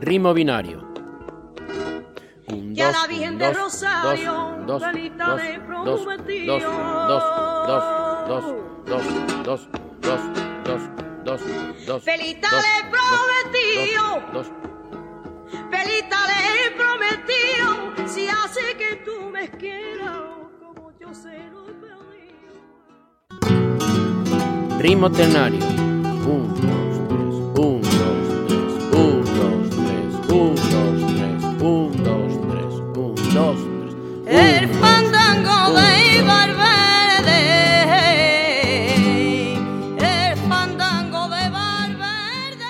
[0.00, 0.80] Ritmo binario.
[2.48, 4.32] Un, dos, la Virgen de Rosario,
[4.66, 5.40] dos, dos, dos,
[5.84, 6.44] dos, dos, dos, dos,
[7.58, 8.48] dos,
[8.86, 9.04] dos,
[9.44, 9.68] dos,
[10.00, 10.20] dos,
[10.64, 10.80] dos,
[11.24, 11.40] dos,
[11.86, 14.02] dos, Felita le prometió,
[14.32, 14.46] dos,
[15.70, 20.22] Felita le he prometido, si hace que tú me quieras,
[20.58, 22.54] como yo sé lo perdido.
[24.78, 25.69] Ritmo ternario.
[31.90, 33.58] Un, dos, tres, un, dos,
[34.24, 34.60] tres.
[34.60, 36.50] El fandango de Ibar
[39.98, 42.68] El fandango de Ibar Verde.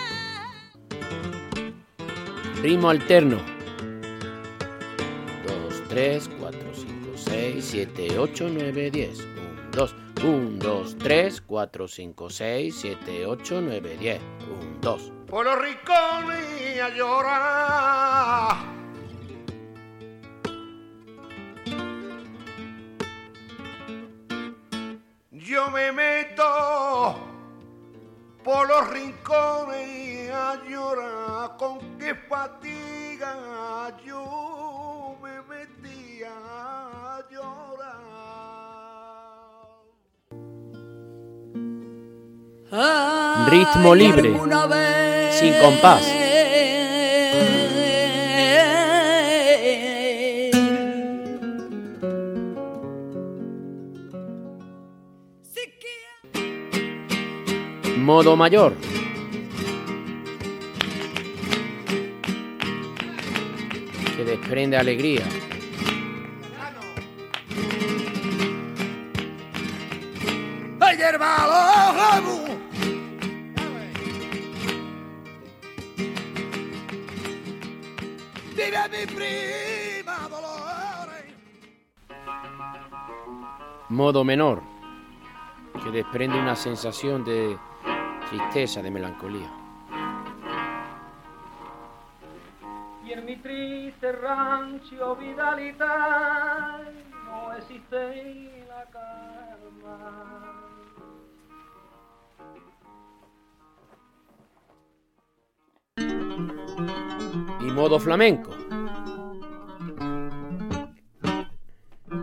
[2.63, 3.37] Ritmo alterno.
[5.47, 9.19] 2, 3, 4, 5, 6, 7, 8, 9, 10.
[9.19, 9.27] 1,
[9.73, 14.21] 2, 1, 2, 3, 4, 5, 6, 7, 8, 9, 10.
[14.21, 15.13] 1, 2.
[15.27, 18.70] Por los ricones a llorar
[25.51, 27.17] Yo me meto
[28.45, 37.91] por los rincones a llorar con qué fatiga yo me metía a llorar.
[43.51, 44.39] Ritmo libre,
[45.33, 46.10] sin compás.
[58.01, 58.75] Modo mayor.
[64.17, 65.27] Que desprende alegría.
[83.91, 84.63] Modo menor.
[85.85, 87.59] Que desprende una sensación de
[88.31, 89.51] tristeza, de melancolía.
[93.05, 96.81] Y en mi triste rancho vidalidad
[97.25, 99.97] no existe la calma.
[107.61, 108.53] Y modo flamenco.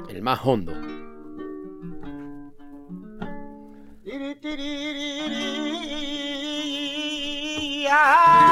[0.07, 0.73] El más hondo.
[7.87, 8.46] yeah